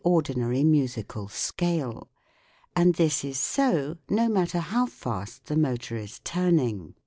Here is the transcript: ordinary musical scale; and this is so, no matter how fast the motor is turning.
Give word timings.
ordinary 0.03 0.63
musical 0.63 1.27
scale; 1.27 2.09
and 2.75 2.95
this 2.95 3.23
is 3.23 3.37
so, 3.37 3.95
no 4.09 4.27
matter 4.27 4.57
how 4.59 4.87
fast 4.87 5.45
the 5.45 5.55
motor 5.55 5.95
is 5.95 6.17
turning. 6.23 6.91